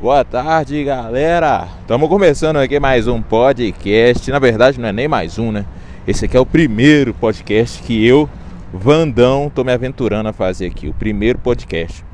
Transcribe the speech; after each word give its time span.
Boa 0.00 0.24
tarde, 0.24 0.84
galera. 0.84 1.66
Estamos 1.80 2.08
começando 2.08 2.58
aqui 2.58 2.78
mais 2.78 3.08
um 3.08 3.20
podcast. 3.20 4.30
Na 4.30 4.38
verdade, 4.38 4.78
não 4.78 4.88
é 4.88 4.92
nem 4.92 5.08
mais 5.08 5.40
um, 5.40 5.50
né? 5.50 5.66
Esse 6.06 6.24
aqui 6.24 6.36
é 6.36 6.40
o 6.40 6.46
primeiro 6.46 7.12
podcast 7.12 7.82
que 7.82 8.06
eu, 8.06 8.30
Vandão, 8.72 9.50
tô 9.52 9.64
me 9.64 9.72
aventurando 9.72 10.28
a 10.28 10.32
fazer 10.32 10.66
aqui. 10.66 10.86
O 10.86 10.94
primeiro 10.94 11.40
podcast. 11.40 12.04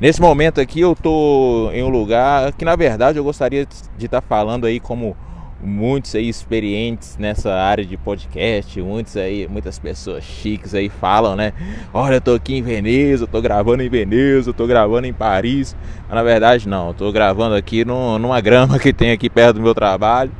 Nesse 0.00 0.22
momento 0.22 0.58
aqui, 0.58 0.80
eu 0.80 0.96
tô 0.96 1.70
em 1.74 1.82
um 1.82 1.90
lugar 1.90 2.50
que, 2.54 2.64
na 2.64 2.76
verdade, 2.76 3.18
eu 3.18 3.24
gostaria 3.24 3.66
de 3.66 4.06
estar 4.06 4.22
tá 4.22 4.26
falando 4.26 4.64
aí 4.64 4.80
como 4.80 5.14
muitos 5.62 6.14
aí 6.14 6.28
experientes 6.28 7.16
nessa 7.18 7.52
área 7.54 7.84
de 7.84 7.96
podcast, 7.96 8.80
muitos 8.82 9.16
aí, 9.16 9.48
muitas 9.48 9.78
pessoas 9.78 10.22
chiques 10.24 10.74
aí 10.74 10.88
falam, 10.88 11.36
né? 11.36 11.52
Olha, 11.92 12.16
eu 12.16 12.20
tô 12.20 12.34
aqui 12.34 12.54
em 12.56 12.62
Veneza, 12.62 13.24
eu 13.24 13.28
tô 13.28 13.40
gravando 13.40 13.82
em 13.82 13.88
Veneza, 13.88 14.50
eu 14.50 14.54
tô 14.54 14.66
gravando 14.66 15.06
em 15.06 15.12
Paris. 15.12 15.74
Mas 16.06 16.14
na 16.14 16.22
verdade 16.22 16.68
não, 16.68 16.88
eu 16.88 16.94
tô 16.94 17.10
gravando 17.10 17.54
aqui 17.54 17.84
no, 17.84 18.18
numa 18.18 18.40
grama 18.40 18.78
que 18.78 18.92
tem 18.92 19.10
aqui 19.10 19.30
perto 19.30 19.56
do 19.56 19.62
meu 19.62 19.74
trabalho. 19.74 20.30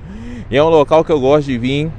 E 0.50 0.56
é 0.56 0.62
um 0.62 0.68
local 0.68 1.04
que 1.04 1.12
eu 1.12 1.20
gosto 1.20 1.46
de 1.46 1.58
vir 1.58 1.90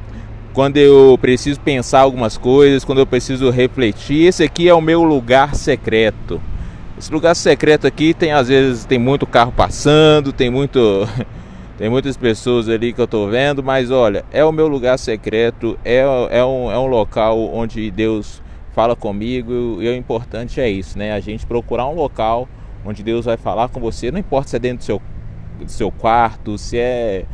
quando 0.53 0.77
eu 0.77 1.17
preciso 1.19 1.59
pensar 1.59 1.99
algumas 1.99 2.37
coisas, 2.37 2.85
quando 2.85 2.99
eu 2.99 3.05
preciso 3.05 3.49
refletir. 3.49 4.27
Esse 4.27 4.43
aqui 4.43 4.69
é 4.69 4.73
o 4.73 4.79
meu 4.79 5.03
lugar 5.03 5.55
secreto. 5.55 6.41
Esse 6.97 7.11
lugar 7.11 7.35
secreto 7.35 7.85
aqui 7.85 8.13
tem 8.13 8.31
às 8.31 8.47
vezes 8.47 8.85
tem 8.85 8.97
muito 8.97 9.27
carro 9.27 9.51
passando, 9.51 10.31
tem 10.31 10.49
muito 10.49 10.79
Tem 11.77 11.89
muitas 11.89 12.15
pessoas 12.15 12.69
ali 12.69 12.93
que 12.93 13.01
eu 13.01 13.05
estou 13.05 13.29
vendo, 13.29 13.61
mas 13.61 13.91
olha, 13.91 14.23
é 14.31 14.45
o 14.45 14.51
meu 14.51 14.65
lugar 14.65 14.97
secreto, 14.97 15.77
é, 15.83 15.97
é, 16.29 16.45
um, 16.45 16.71
é 16.71 16.79
um 16.79 16.85
local 16.85 17.53
onde 17.53 17.91
Deus 17.91 18.41
fala 18.71 18.95
comigo 18.95 19.81
e 19.81 19.89
o 19.89 19.93
importante 19.93 20.61
é 20.61 20.69
isso, 20.69 20.97
né? 20.97 21.11
A 21.11 21.19
gente 21.19 21.45
procurar 21.45 21.87
um 21.87 21.93
local 21.93 22.47
onde 22.85 23.03
Deus 23.03 23.25
vai 23.25 23.35
falar 23.35 23.67
com 23.67 23.81
você, 23.81 24.09
não 24.09 24.19
importa 24.19 24.51
se 24.51 24.55
é 24.55 24.59
dentro 24.59 24.77
do 24.77 24.83
seu, 24.83 25.01
do 25.59 25.69
seu 25.69 25.91
quarto, 25.91 26.57
se 26.57 26.77
é, 26.77 27.25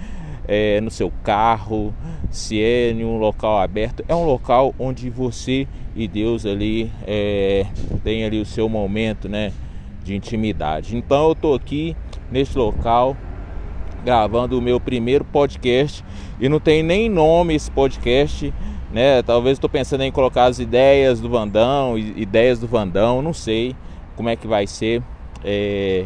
é 0.48 0.82
no 0.82 0.90
seu 0.90 1.12
carro, 1.24 1.94
se 2.32 2.60
é 2.60 2.90
em 2.90 3.06
um 3.06 3.18
local 3.18 3.60
aberto, 3.60 4.04
é 4.08 4.16
um 4.16 4.26
local 4.26 4.74
onde 4.80 5.08
você 5.12 5.68
e 5.96 6.08
Deus 6.08 6.48
ali 6.48 6.92
é, 7.06 7.68
tem 8.04 8.26
ali 8.26 8.42
o 8.42 8.46
seu 8.46 8.68
momento, 8.68 9.30
né? 9.30 9.52
De 10.04 10.16
intimidade. 10.16 10.98
Então 10.98 11.26
eu 11.26 11.34
estou 11.34 11.54
aqui 11.54 11.96
nesse 12.32 12.58
local 12.58 13.16
gravando 14.04 14.58
o 14.58 14.62
meu 14.62 14.80
primeiro 14.80 15.24
podcast 15.24 16.04
e 16.40 16.50
não 16.50 16.60
tem 16.60 16.82
nem 16.82 17.10
nome 17.10 17.56
esse 17.56 17.70
podcast, 17.70 18.54
né? 18.92 19.22
Talvez 19.22 19.58
estou 19.58 19.70
pensando 19.70 20.02
em 20.04 20.12
colocar 20.12 20.46
as 20.46 20.60
ideias 20.60 21.20
do 21.20 21.30
Vandão, 21.30 21.98
ideias 21.98 22.60
do 22.60 22.68
Vandão, 22.68 23.22
não 23.22 23.34
sei 23.34 23.76
como 24.16 24.30
é 24.30 24.36
que 24.36 24.48
vai 24.48 24.68
ser 24.68 25.02
é, 25.44 26.06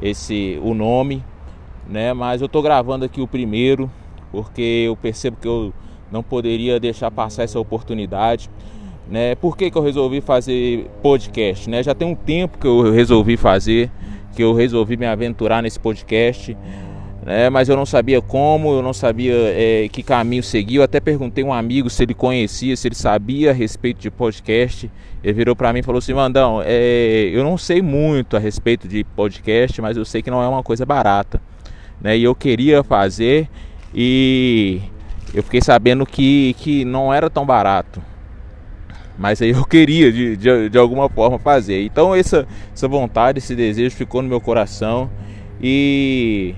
esse 0.00 0.58
o 0.62 0.74
nome, 0.74 1.24
né? 1.88 2.12
Mas 2.12 2.40
eu 2.40 2.46
estou 2.46 2.62
gravando 2.62 3.04
aqui 3.04 3.20
o 3.20 3.26
primeiro 3.26 3.90
porque 4.30 4.84
eu 4.86 4.96
percebo 4.96 5.36
que 5.40 5.48
eu 5.48 5.72
não 6.10 6.22
poderia 6.22 6.78
deixar 6.78 7.10
passar 7.10 7.44
essa 7.44 7.58
oportunidade. 7.58 8.50
Né? 9.08 9.34
Por 9.34 9.56
que, 9.56 9.70
que 9.70 9.76
eu 9.76 9.82
resolvi 9.82 10.20
fazer 10.20 10.88
podcast? 11.02 11.68
Né? 11.68 11.82
Já 11.82 11.94
tem 11.94 12.06
um 12.06 12.14
tempo 12.14 12.58
que 12.58 12.66
eu 12.66 12.92
resolvi 12.92 13.36
fazer, 13.36 13.90
que 14.36 14.42
eu 14.42 14.54
resolvi 14.54 14.96
me 14.96 15.06
aventurar 15.06 15.62
nesse 15.62 15.80
podcast 15.80 16.56
né? 17.22 17.50
mas 17.50 17.68
eu 17.68 17.76
não 17.76 17.84
sabia 17.84 18.20
como, 18.20 18.72
eu 18.72 18.82
não 18.82 18.92
sabia 18.92 19.34
é, 19.34 19.88
que 19.88 20.02
caminho 20.02 20.42
seguir. 20.42 20.76
Eu 20.76 20.82
até 20.82 21.00
perguntei 21.00 21.44
um 21.44 21.52
amigo 21.52 21.90
se 21.90 22.02
ele 22.02 22.14
conhecia, 22.14 22.76
se 22.76 22.88
ele 22.88 22.94
sabia 22.94 23.50
a 23.50 23.52
respeito 23.52 24.00
de 24.00 24.10
podcast. 24.10 24.90
Ele 25.22 25.32
virou 25.32 25.54
para 25.54 25.72
mim 25.72 25.80
e 25.80 25.82
falou 25.82 25.98
assim: 25.98 26.14
Mandão, 26.14 26.62
é, 26.64 27.30
eu 27.32 27.44
não 27.44 27.58
sei 27.58 27.82
muito 27.82 28.36
a 28.36 28.40
respeito 28.40 28.88
de 28.88 29.04
podcast, 29.04 29.80
mas 29.82 29.96
eu 29.96 30.04
sei 30.04 30.22
que 30.22 30.30
não 30.30 30.42
é 30.42 30.48
uma 30.48 30.62
coisa 30.62 30.86
barata. 30.86 31.40
Né? 32.00 32.16
E 32.16 32.24
eu 32.24 32.34
queria 32.34 32.82
fazer 32.82 33.48
e 33.94 34.80
eu 35.34 35.42
fiquei 35.42 35.60
sabendo 35.60 36.06
que, 36.06 36.54
que 36.58 36.84
não 36.84 37.12
era 37.12 37.28
tão 37.28 37.44
barato. 37.44 38.02
Mas 39.18 39.42
aí 39.42 39.50
eu 39.50 39.64
queria 39.66 40.10
de, 40.10 40.36
de, 40.36 40.68
de 40.70 40.78
alguma 40.78 41.08
forma 41.08 41.38
fazer. 41.38 41.84
Então 41.84 42.14
essa, 42.14 42.46
essa 42.72 42.88
vontade, 42.88 43.38
esse 43.38 43.54
desejo 43.54 43.94
ficou 43.94 44.22
no 44.22 44.28
meu 44.28 44.40
coração. 44.40 45.10
E 45.62 46.54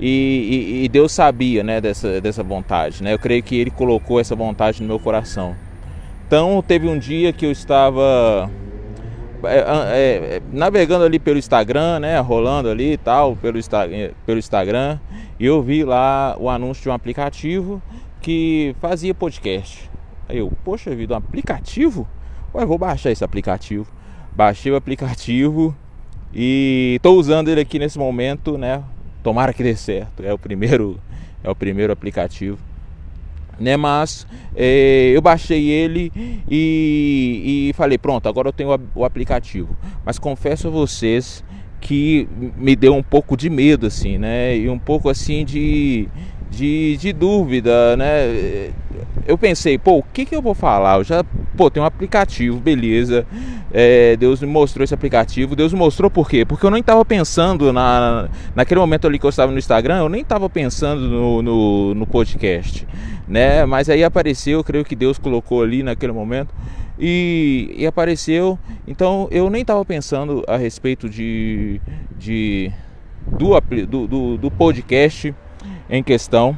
e, 0.00 0.80
e, 0.80 0.84
e, 0.84 0.88
Deus 0.88 1.12
sabia 1.12 1.62
né, 1.62 1.80
dessa, 1.80 2.20
dessa 2.20 2.42
vontade. 2.42 3.02
Né? 3.02 3.12
Eu 3.12 3.18
creio 3.18 3.42
que 3.42 3.54
Ele 3.54 3.70
colocou 3.70 4.18
essa 4.18 4.34
vontade 4.34 4.80
no 4.80 4.88
meu 4.88 4.98
coração. 4.98 5.54
Então 6.26 6.62
teve 6.66 6.88
um 6.88 6.98
dia 6.98 7.32
que 7.32 7.44
eu 7.44 7.50
estava 7.50 8.48
é, 9.44 9.58
é, 9.58 10.36
é, 10.36 10.42
navegando 10.52 11.04
ali 11.04 11.18
pelo 11.18 11.38
Instagram, 11.38 12.00
né, 12.00 12.18
rolando 12.20 12.68
ali 12.68 12.92
e 12.92 12.96
tal, 12.96 13.34
pelo, 13.36 13.58
é, 13.58 14.10
pelo 14.26 14.38
Instagram, 14.38 14.98
e 15.38 15.46
eu 15.46 15.62
vi 15.62 15.82
lá 15.84 16.36
o 16.38 16.48
anúncio 16.48 16.82
de 16.82 16.88
um 16.88 16.92
aplicativo 16.92 17.82
que 18.20 18.74
fazia 18.80 19.14
podcast. 19.14 19.90
Aí 20.28 20.38
eu, 20.38 20.52
poxa 20.64 20.94
vida, 20.94 21.14
um 21.14 21.16
aplicativo? 21.16 22.06
Ué, 22.54 22.64
vou 22.66 22.78
baixar 22.78 23.10
esse 23.10 23.24
aplicativo. 23.24 23.86
Baixei 24.32 24.70
o 24.70 24.76
aplicativo 24.76 25.74
e 26.32 26.94
estou 26.96 27.18
usando 27.18 27.48
ele 27.48 27.60
aqui 27.60 27.78
nesse 27.78 27.98
momento, 27.98 28.58
né? 28.58 28.82
Tomara 29.22 29.52
que 29.52 29.62
dê 29.62 29.76
certo. 29.76 30.22
É 30.24 30.32
o 30.32 30.38
primeiro, 30.38 30.98
é 31.42 31.50
o 31.50 31.54
primeiro 31.54 31.92
aplicativo. 31.92 32.58
Né, 33.58 33.76
mas 33.76 34.26
é, 34.56 35.12
eu 35.14 35.20
baixei 35.20 35.68
ele 35.68 36.10
e, 36.50 37.68
e, 37.68 37.72
falei, 37.74 37.98
pronto, 37.98 38.26
agora 38.26 38.48
eu 38.48 38.52
tenho 38.54 38.70
o 38.94 39.04
aplicativo. 39.04 39.76
Mas 40.02 40.18
confesso 40.18 40.68
a 40.68 40.70
vocês 40.70 41.44
que 41.78 42.26
me 42.56 42.74
deu 42.74 42.94
um 42.94 43.02
pouco 43.02 43.36
de 43.36 43.50
medo, 43.50 43.86
assim, 43.86 44.16
né? 44.16 44.56
E 44.56 44.68
um 44.68 44.78
pouco 44.78 45.10
assim 45.10 45.44
de, 45.44 46.08
de, 46.50 46.96
de 46.96 47.12
dúvida, 47.12 47.96
né? 47.98 48.72
Eu 49.26 49.38
pensei, 49.38 49.78
pô, 49.78 49.98
o 49.98 50.02
que, 50.02 50.24
que 50.24 50.34
eu 50.34 50.42
vou 50.42 50.54
falar? 50.54 50.98
Eu 50.98 51.04
já, 51.04 51.24
pô, 51.56 51.70
tem 51.70 51.82
um 51.82 51.86
aplicativo, 51.86 52.58
beleza. 52.58 53.26
É, 53.72 54.16
Deus 54.16 54.40
me 54.40 54.46
mostrou 54.46 54.84
esse 54.84 54.94
aplicativo. 54.94 55.54
Deus 55.54 55.72
me 55.72 55.78
mostrou 55.78 56.10
por 56.10 56.28
quê? 56.28 56.44
Porque 56.44 56.64
eu 56.64 56.70
nem 56.70 56.80
estava 56.80 57.04
pensando 57.04 57.72
na, 57.72 58.28
naquele 58.54 58.80
momento 58.80 59.06
ali 59.06 59.18
que 59.18 59.26
eu 59.26 59.30
estava 59.30 59.52
no 59.52 59.58
Instagram, 59.58 59.98
eu 59.98 60.08
nem 60.08 60.22
estava 60.22 60.48
pensando 60.48 61.02
no, 61.02 61.42
no, 61.42 61.94
no, 61.94 62.06
podcast, 62.06 62.86
né? 63.28 63.64
Mas 63.66 63.88
aí 63.88 64.02
apareceu, 64.02 64.58
eu 64.58 64.64
creio 64.64 64.84
que 64.84 64.96
Deus 64.96 65.18
colocou 65.18 65.62
ali 65.62 65.82
naquele 65.82 66.12
momento 66.12 66.54
e, 66.98 67.74
e 67.76 67.86
apareceu. 67.86 68.58
Então 68.86 69.28
eu 69.30 69.48
nem 69.50 69.62
estava 69.62 69.84
pensando 69.84 70.44
a 70.46 70.56
respeito 70.56 71.08
de, 71.08 71.80
de 72.18 72.72
do, 73.26 73.58
do, 73.86 74.06
do, 74.06 74.36
do 74.36 74.50
podcast 74.50 75.34
em 75.88 76.02
questão, 76.02 76.56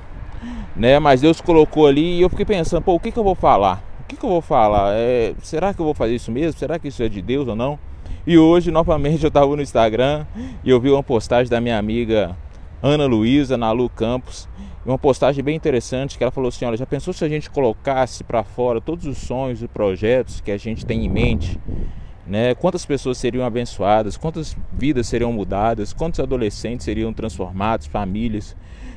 né? 0.77 0.99
Mas 0.99 1.21
Deus 1.21 1.41
colocou 1.41 1.87
ali 1.87 2.19
e 2.19 2.23
eu 2.23 2.29
fiquei 2.29 2.45
pensando, 2.45 2.83
pô, 2.83 2.95
o 2.95 3.01
que, 3.01 3.11
que 3.11 3.19
eu 3.19 3.25
vou 3.25 3.35
falar? 3.35 3.92
Que, 4.13 4.19
que 4.19 4.27
eu 4.27 4.29
vou 4.29 4.43
falar? 4.43 4.93
É, 4.95 5.33
será 5.43 5.73
que 5.73 5.81
eu 5.81 5.87
vou 5.87 5.95
fazer 5.95 6.15
isso 6.15 6.31
mesmo? 6.31 6.59
Será 6.59 6.79
que 6.79 6.87
isso 6.87 7.03
é 7.03 7.09
de 7.09 7.23
Deus 7.23 7.49
ou 7.49 7.57
não? 7.57 7.79
E 8.27 8.37
hoje, 8.37 8.71
novamente, 8.71 9.23
eu 9.25 9.29
estava 9.29 9.57
no 9.57 9.63
Instagram 9.63 10.27
e 10.63 10.69
eu 10.69 10.79
vi 10.79 10.91
uma 10.91 11.03
postagem 11.03 11.51
da 11.51 11.63
minha 11.63 11.79
amiga 11.79 12.37
Ana 12.83 13.07
Luísa, 13.07 13.57
na 13.57 13.73
Lu 13.73 13.89
Campos, 13.89 14.47
uma 14.85 14.99
postagem 14.99 15.43
bem 15.43 15.57
interessante 15.57 16.19
que 16.19 16.25
ela 16.25 16.31
falou 16.31 16.49
assim: 16.49 16.67
olha, 16.67 16.77
já 16.77 16.85
pensou 16.85 17.15
se 17.15 17.25
a 17.25 17.29
gente 17.29 17.49
colocasse 17.49 18.23
para 18.23 18.45
fora 18.45 18.83
todos 18.83 19.07
os 19.07 19.17
sonhos 19.17 19.63
e 19.63 19.69
projetos 19.69 20.43
que 20.43 20.51
a 20.51 20.59
gente 20.59 20.85
tem 20.85 21.07
em 21.07 21.09
mente? 21.09 21.59
Né? 22.27 22.55
Quantas 22.55 22.85
pessoas 22.85 23.17
seriam 23.17 23.47
abençoadas? 23.47 24.19
Quantas 24.19 24.55
vidas 24.71 25.07
seriam 25.07 25.33
mudadas? 25.33 25.95
Quantos 25.95 26.21
adolescentes 26.21 26.85
seriam 26.85 27.15
transformados? 27.15 27.87
Famílias? 27.87 28.55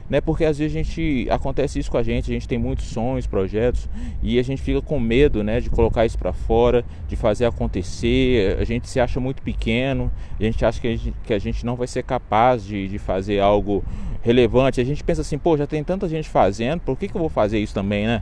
Né? 0.09 0.21
Porque 0.21 0.45
às 0.45 0.57
vezes 0.57 0.75
a 0.75 0.79
gente 0.83 1.27
acontece 1.29 1.79
isso 1.79 1.89
com 1.89 1.97
a 1.97 2.03
gente, 2.03 2.29
a 2.29 2.33
gente 2.33 2.47
tem 2.47 2.57
muitos 2.57 2.85
sonhos, 2.85 3.25
projetos 3.25 3.89
e 4.21 4.37
a 4.39 4.43
gente 4.43 4.61
fica 4.61 4.81
com 4.81 4.99
medo, 4.99 5.43
né, 5.43 5.59
de 5.59 5.69
colocar 5.69 6.05
isso 6.05 6.17
para 6.17 6.33
fora, 6.33 6.85
de 7.07 7.15
fazer 7.15 7.45
acontecer. 7.45 8.57
A 8.59 8.63
gente 8.63 8.89
se 8.89 8.99
acha 8.99 9.19
muito 9.19 9.41
pequeno, 9.41 10.11
a 10.39 10.43
gente 10.43 10.63
acha 10.63 10.79
que 10.79 10.87
a 10.87 10.91
gente, 10.91 11.13
que 11.25 11.33
a 11.33 11.39
gente 11.39 11.65
não 11.65 11.75
vai 11.75 11.87
ser 11.87 12.03
capaz 12.03 12.63
de, 12.63 12.87
de 12.87 12.97
fazer 12.97 13.39
algo 13.39 13.83
relevante. 14.21 14.81
A 14.81 14.83
gente 14.83 15.03
pensa 15.03 15.21
assim, 15.21 15.37
pô, 15.37 15.57
já 15.57 15.67
tem 15.67 15.83
tanta 15.83 16.07
gente 16.07 16.29
fazendo, 16.29 16.81
por 16.81 16.97
que, 16.97 17.07
que 17.07 17.15
eu 17.15 17.21
vou 17.21 17.29
fazer 17.29 17.59
isso 17.59 17.73
também, 17.73 18.05
né? 18.05 18.21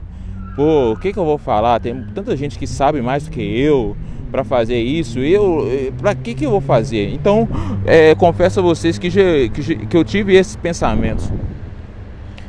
Pô, 0.56 0.92
o 0.92 0.96
que, 0.96 1.12
que 1.12 1.18
eu 1.18 1.24
vou 1.24 1.36
falar? 1.36 1.80
Tem 1.80 2.04
tanta 2.14 2.36
gente 2.36 2.58
que 2.58 2.66
sabe 2.66 3.02
mais 3.02 3.24
do 3.24 3.30
que 3.30 3.40
eu 3.40 3.96
para 4.30 4.44
fazer 4.44 4.80
isso. 4.80 5.18
Eu, 5.18 5.92
para 5.98 6.14
que 6.14 6.34
que 6.34 6.46
eu 6.46 6.50
vou 6.50 6.60
fazer? 6.60 7.12
Então, 7.12 7.48
é, 7.84 8.14
confesso 8.14 8.60
a 8.60 8.62
vocês 8.62 8.98
que, 8.98 9.10
que, 9.48 9.86
que 9.86 9.96
eu 9.96 10.04
tive 10.04 10.34
esses 10.36 10.54
pensamentos. 10.54 11.30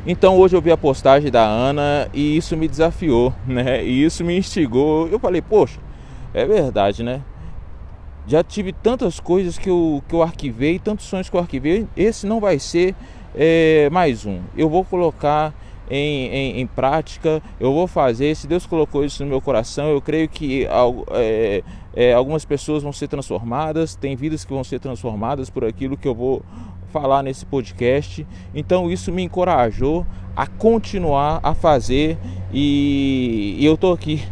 Então 0.08 0.38
hoje 0.38 0.56
eu 0.56 0.62
vi 0.62 0.70
a 0.70 0.76
postagem 0.76 1.32
da 1.32 1.44
Ana 1.44 2.08
e 2.14 2.36
isso 2.36 2.56
me 2.56 2.68
desafiou, 2.68 3.34
né? 3.44 3.84
E 3.84 4.04
isso 4.04 4.22
me 4.22 4.38
instigou. 4.38 5.08
Eu 5.08 5.18
falei, 5.18 5.42
poxa, 5.42 5.80
é 6.32 6.46
verdade, 6.46 7.02
né? 7.02 7.22
Já 8.24 8.44
tive 8.44 8.72
tantas 8.72 9.18
coisas 9.18 9.58
que 9.58 9.68
eu, 9.68 10.00
que 10.08 10.14
eu 10.14 10.22
arquivei, 10.22 10.78
tantos 10.78 11.06
sonhos 11.06 11.28
que 11.28 11.34
eu 11.34 11.40
arquivei. 11.40 11.88
Esse 11.96 12.24
não 12.24 12.38
vai 12.38 12.60
ser 12.60 12.94
é, 13.34 13.90
mais 13.90 14.24
um. 14.24 14.40
Eu 14.56 14.70
vou 14.70 14.84
colocar 14.84 15.52
em, 15.90 16.28
em, 16.28 16.60
em, 16.60 16.66
prática, 16.68 17.42
eu 17.58 17.72
vou 17.72 17.88
fazer. 17.88 18.36
Se 18.36 18.46
Deus 18.46 18.64
colocou 18.64 19.04
isso 19.04 19.24
no 19.24 19.28
meu 19.28 19.40
coração, 19.40 19.88
eu 19.88 20.00
creio 20.00 20.28
que 20.28 20.66
é, 21.10 21.64
é, 21.94 22.12
algumas 22.12 22.44
pessoas 22.44 22.82
vão 22.82 22.92
ser 22.92 23.08
transformadas, 23.08 23.96
tem 23.96 24.14
vidas 24.14 24.44
que 24.44 24.52
vão 24.52 24.62
ser 24.62 24.78
transformadas 24.78 25.50
por 25.50 25.64
aquilo 25.64 25.96
que 25.96 26.06
eu 26.06 26.14
vou 26.14 26.42
falar 27.00 27.22
nesse 27.22 27.44
podcast. 27.44 28.26
Então 28.54 28.90
isso 28.90 29.12
me 29.12 29.22
encorajou 29.22 30.06
a 30.34 30.46
continuar 30.46 31.40
a 31.42 31.54
fazer 31.54 32.16
e, 32.52 33.58
eu 33.60 33.76
tô 33.76 33.92
aqui 33.92 34.22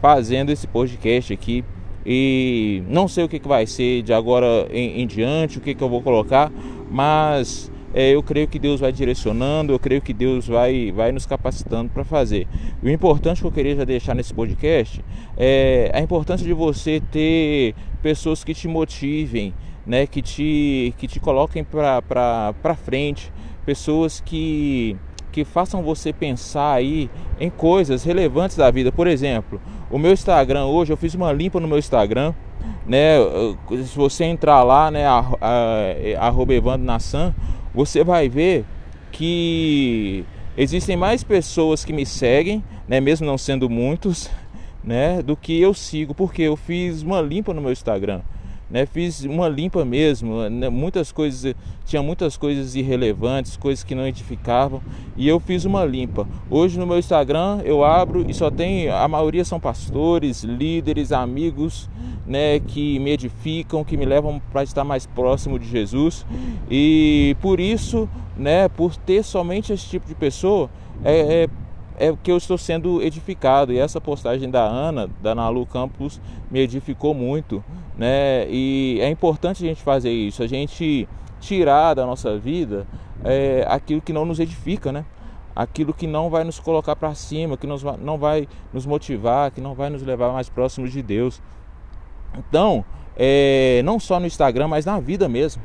fazendo 0.00 0.50
esse 0.50 0.66
podcast 0.66 1.32
aqui 1.32 1.62
e 2.06 2.82
não 2.88 3.06
sei 3.06 3.24
o 3.24 3.28
que, 3.28 3.38
que 3.38 3.48
vai 3.48 3.66
ser 3.66 4.02
de 4.02 4.14
agora 4.14 4.66
em, 4.70 5.02
em 5.02 5.06
diante, 5.06 5.58
o 5.58 5.60
que, 5.60 5.74
que 5.74 5.82
eu 5.82 5.88
vou 5.90 6.00
colocar, 6.00 6.50
mas 6.90 7.70
é, 7.92 8.14
eu 8.14 8.22
creio 8.22 8.48
que 8.48 8.58
Deus 8.58 8.80
vai 8.80 8.92
direcionando, 8.92 9.72
eu 9.72 9.78
creio 9.78 10.00
que 10.00 10.14
Deus 10.14 10.46
vai, 10.46 10.92
vai 10.92 11.12
nos 11.12 11.26
capacitando 11.26 11.90
para 11.90 12.04
fazer. 12.04 12.46
o 12.82 12.88
importante 12.88 13.42
que 13.42 13.46
eu 13.46 13.52
queria 13.52 13.76
já 13.76 13.84
deixar 13.84 14.14
nesse 14.14 14.32
podcast 14.32 15.04
é 15.36 15.90
a 15.92 16.00
importância 16.00 16.46
de 16.46 16.52
você 16.54 17.02
ter 17.10 17.74
pessoas 18.02 18.42
que 18.42 18.54
te 18.54 18.68
motivem, 18.68 19.52
né, 19.86 20.06
que, 20.06 20.20
te, 20.20 20.92
que 20.98 21.06
te 21.06 21.20
coloquem 21.20 21.64
para 21.64 22.74
frente, 22.84 23.32
pessoas 23.64 24.20
que, 24.20 24.96
que 25.30 25.44
façam 25.44 25.82
você 25.82 26.12
pensar 26.12 26.72
aí 26.72 27.08
em 27.38 27.48
coisas 27.48 28.02
relevantes 28.02 28.56
da 28.56 28.70
vida. 28.70 28.90
Por 28.90 29.06
exemplo, 29.06 29.60
o 29.90 29.98
meu 29.98 30.12
Instagram 30.12 30.66
hoje, 30.66 30.92
eu 30.92 30.96
fiz 30.96 31.14
uma 31.14 31.32
limpa 31.32 31.60
no 31.60 31.68
meu 31.68 31.78
Instagram, 31.78 32.34
né? 32.84 33.16
Se 33.84 33.96
você 33.96 34.24
entrar 34.24 34.62
lá, 34.64 34.90
né, 34.90 35.06
arroba 36.18 36.52
Evandro 36.52 36.86
você 37.72 38.02
vai 38.02 38.28
ver 38.28 38.64
que 39.12 40.24
existem 40.56 40.96
mais 40.96 41.22
pessoas 41.22 41.84
que 41.84 41.92
me 41.92 42.04
seguem, 42.04 42.64
né, 42.88 43.00
mesmo 43.00 43.26
não 43.26 43.38
sendo 43.38 43.68
muitos, 43.68 44.30
né, 44.82 45.22
do 45.22 45.36
que 45.36 45.60
eu 45.60 45.74
sigo, 45.74 46.14
porque 46.14 46.42
eu 46.42 46.56
fiz 46.56 47.02
uma 47.02 47.20
limpa 47.20 47.52
no 47.52 47.60
meu 47.60 47.72
Instagram 47.72 48.22
né? 48.70 48.86
Fiz 48.86 49.24
uma 49.24 49.48
limpa 49.48 49.84
mesmo, 49.84 50.48
né? 50.48 50.68
muitas 50.68 51.12
coisas, 51.12 51.54
tinha 51.84 52.02
muitas 52.02 52.36
coisas 52.36 52.74
irrelevantes, 52.74 53.56
coisas 53.56 53.84
que 53.84 53.94
não 53.94 54.06
edificavam, 54.06 54.80
e 55.16 55.28
eu 55.28 55.38
fiz 55.38 55.64
uma 55.64 55.84
limpa. 55.84 56.26
Hoje 56.50 56.78
no 56.78 56.86
meu 56.86 56.98
Instagram 56.98 57.60
eu 57.64 57.84
abro 57.84 58.24
e 58.28 58.34
só 58.34 58.50
tem, 58.50 58.88
a 58.88 59.06
maioria 59.08 59.44
são 59.44 59.60
pastores, 59.60 60.42
líderes, 60.42 61.12
amigos, 61.12 61.88
né, 62.26 62.58
que 62.58 62.98
me 62.98 63.10
edificam, 63.10 63.84
que 63.84 63.96
me 63.96 64.04
levam 64.04 64.40
para 64.50 64.62
estar 64.62 64.84
mais 64.84 65.06
próximo 65.06 65.58
de 65.58 65.68
Jesus. 65.68 66.26
E 66.70 67.36
por 67.40 67.60
isso, 67.60 68.08
né, 68.36 68.68
por 68.68 68.96
ter 68.96 69.22
somente 69.22 69.72
esse 69.72 69.86
tipo 69.86 70.06
de 70.06 70.14
pessoa, 70.14 70.68
é, 71.04 71.44
é 71.44 71.48
é 71.98 72.14
que 72.22 72.30
eu 72.30 72.36
estou 72.36 72.56
sendo 72.58 73.02
edificado. 73.02 73.72
E 73.72 73.78
essa 73.78 74.00
postagem 74.00 74.50
da 74.50 74.62
Ana, 74.62 75.08
da 75.22 75.34
Nalu 75.34 75.66
Campos, 75.66 76.20
me 76.50 76.60
edificou 76.60 77.14
muito. 77.14 77.64
Né? 77.96 78.46
E 78.48 78.98
é 79.00 79.08
importante 79.08 79.64
a 79.64 79.68
gente 79.68 79.82
fazer 79.82 80.10
isso, 80.10 80.42
a 80.42 80.46
gente 80.46 81.08
tirar 81.40 81.94
da 81.94 82.04
nossa 82.04 82.38
vida 82.38 82.86
é, 83.24 83.64
aquilo 83.68 84.00
que 84.00 84.12
não 84.12 84.24
nos 84.24 84.38
edifica, 84.38 84.92
né? 84.92 85.04
aquilo 85.54 85.94
que 85.94 86.06
não 86.06 86.28
vai 86.28 86.44
nos 86.44 86.60
colocar 86.60 86.94
para 86.94 87.14
cima, 87.14 87.56
que 87.56 87.66
nos, 87.66 87.82
não 87.82 88.18
vai 88.18 88.46
nos 88.72 88.84
motivar, 88.84 89.50
que 89.50 89.60
não 89.60 89.74
vai 89.74 89.88
nos 89.88 90.02
levar 90.02 90.32
mais 90.32 90.50
próximos 90.50 90.92
de 90.92 91.02
Deus. 91.02 91.40
Então, 92.36 92.84
é, 93.16 93.80
não 93.82 93.98
só 93.98 94.20
no 94.20 94.26
Instagram, 94.26 94.68
mas 94.68 94.84
na 94.84 95.00
vida 95.00 95.28
mesmo 95.28 95.62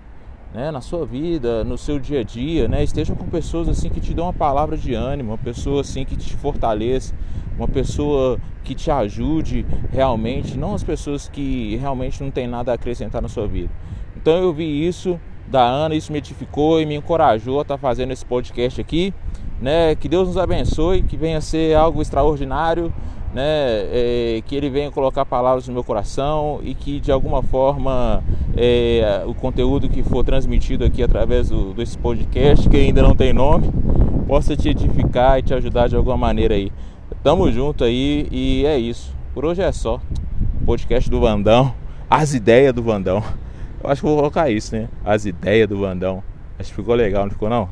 né, 0.53 0.71
na 0.71 0.81
sua 0.81 1.05
vida, 1.05 1.63
no 1.63 1.77
seu 1.77 1.99
dia 1.99 2.19
a 2.21 2.23
dia, 2.23 2.67
né, 2.67 2.83
esteja 2.83 3.15
com 3.15 3.25
pessoas 3.25 3.69
assim 3.69 3.89
que 3.89 3.99
te 3.99 4.13
dão 4.13 4.25
uma 4.25 4.33
palavra 4.33 4.77
de 4.77 4.93
ânimo, 4.93 5.31
uma 5.31 5.37
pessoa 5.37 5.81
assim 5.81 6.03
que 6.03 6.15
te 6.15 6.35
fortaleça, 6.35 7.13
uma 7.57 7.67
pessoa 7.67 8.39
que 8.63 8.75
te 8.75 8.91
ajude 8.91 9.65
realmente, 9.91 10.57
não 10.57 10.73
as 10.73 10.83
pessoas 10.83 11.27
que 11.27 11.75
realmente 11.77 12.21
não 12.21 12.31
tem 12.31 12.47
nada 12.47 12.71
a 12.71 12.75
acrescentar 12.75 13.21
na 13.21 13.27
sua 13.27 13.47
vida. 13.47 13.69
Então 14.15 14.33
eu 14.33 14.53
vi 14.53 14.87
isso 14.87 15.19
da 15.47 15.63
Ana, 15.63 15.95
isso 15.95 16.11
me 16.11 16.19
edificou 16.19 16.81
e 16.81 16.85
me 16.85 16.95
encorajou 16.95 17.59
a 17.59 17.61
estar 17.63 17.77
fazendo 17.77 18.11
esse 18.11 18.25
podcast 18.25 18.79
aqui, 18.79 19.13
né? 19.59 19.95
Que 19.95 20.07
Deus 20.07 20.27
nos 20.27 20.37
abençoe, 20.37 21.03
que 21.03 21.17
venha 21.17 21.41
ser 21.41 21.75
algo 21.75 22.01
extraordinário 22.01 22.93
né, 23.33 23.43
é, 23.43 24.43
que 24.45 24.55
ele 24.55 24.69
venha 24.69 24.91
colocar 24.91 25.25
palavras 25.25 25.67
no 25.67 25.73
meu 25.73 25.83
coração 25.83 26.59
e 26.63 26.73
que 26.73 26.99
de 26.99 27.11
alguma 27.11 27.41
forma 27.41 28.23
é, 28.55 29.23
o 29.25 29.33
conteúdo 29.33 29.87
que 29.87 30.03
for 30.03 30.23
transmitido 30.23 30.83
aqui 30.83 31.01
através 31.01 31.49
do, 31.49 31.73
desse 31.73 31.97
podcast, 31.97 32.67
que 32.69 32.77
ainda 32.77 33.01
não 33.01 33.15
tem 33.15 33.33
nome, 33.33 33.71
possa 34.27 34.55
te 34.55 34.69
edificar 34.69 35.39
e 35.39 35.41
te 35.41 35.53
ajudar 35.53 35.87
de 35.87 35.95
alguma 35.95 36.17
maneira 36.17 36.55
aí. 36.55 36.71
Tamo 37.23 37.51
junto 37.51 37.83
aí 37.83 38.27
e 38.31 38.65
é 38.65 38.77
isso. 38.77 39.15
Por 39.33 39.45
hoje 39.45 39.61
é 39.61 39.71
só. 39.71 39.99
Podcast 40.65 41.09
do 41.09 41.19
Vandão, 41.19 41.73
as 42.09 42.33
ideias 42.33 42.73
do 42.73 42.83
Vandão. 42.83 43.23
Eu 43.83 43.89
acho 43.89 44.01
que 44.01 44.07
vou 44.07 44.17
colocar 44.17 44.49
isso, 44.49 44.75
né? 44.75 44.87
As 45.03 45.25
ideias 45.25 45.67
do 45.67 45.77
Vandão. 45.77 46.23
Acho 46.59 46.69
que 46.69 46.75
ficou 46.75 46.93
legal, 46.93 47.23
não 47.23 47.31
ficou 47.31 47.49
não? 47.49 47.69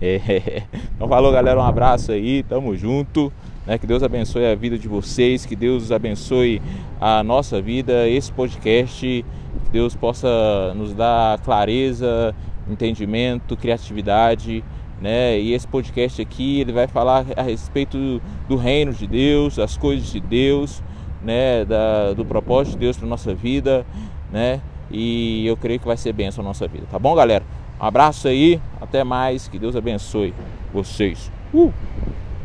É. 0.00 0.62
Então 0.94 1.08
falou 1.08 1.32
galera, 1.32 1.58
um 1.58 1.62
abraço 1.62 2.12
aí, 2.12 2.42
tamo 2.42 2.76
junto. 2.76 3.32
Né? 3.66 3.78
Que 3.78 3.86
Deus 3.86 4.02
abençoe 4.02 4.46
a 4.46 4.54
vida 4.54 4.78
de 4.78 4.88
vocês, 4.88 5.44
que 5.44 5.54
Deus 5.54 5.92
abençoe 5.92 6.60
a 7.00 7.22
nossa 7.22 7.60
vida, 7.60 8.08
esse 8.08 8.32
podcast, 8.32 9.24
que 9.64 9.70
Deus 9.70 9.94
possa 9.94 10.72
nos 10.74 10.94
dar 10.94 11.38
clareza, 11.40 12.34
entendimento, 12.68 13.56
criatividade. 13.56 14.64
Né? 15.00 15.38
E 15.38 15.52
esse 15.52 15.66
podcast 15.66 16.20
aqui 16.20 16.60
ele 16.60 16.72
vai 16.72 16.88
falar 16.88 17.24
a 17.36 17.42
respeito 17.42 18.20
do 18.48 18.56
reino 18.56 18.92
de 18.92 19.06
Deus, 19.06 19.58
as 19.58 19.76
coisas 19.76 20.10
de 20.10 20.18
Deus, 20.18 20.82
né? 21.22 21.64
Da, 21.64 22.12
do 22.14 22.24
propósito 22.24 22.74
de 22.74 22.80
Deus 22.80 22.96
para 22.96 23.06
nossa 23.06 23.34
vida, 23.34 23.86
né? 24.32 24.60
E 24.90 25.46
eu 25.46 25.56
creio 25.56 25.78
que 25.78 25.86
vai 25.86 25.96
ser 25.96 26.12
bênção 26.12 26.42
a 26.42 26.48
nossa 26.48 26.66
vida, 26.66 26.86
tá 26.90 26.98
bom, 26.98 27.14
galera? 27.14 27.44
Um 27.80 27.84
abraço 27.84 28.26
aí, 28.26 28.60
até 28.80 29.04
mais, 29.04 29.46
que 29.46 29.58
Deus 29.58 29.76
abençoe 29.76 30.34
vocês. 30.72 31.30
Uh! 31.52 31.72